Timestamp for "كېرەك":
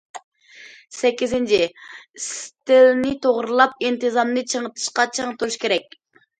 5.69-5.99